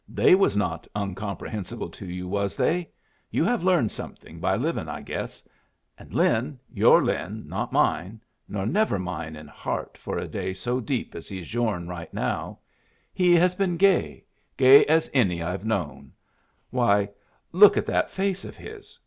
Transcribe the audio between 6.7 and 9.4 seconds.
your Lin, not mine, nor never mine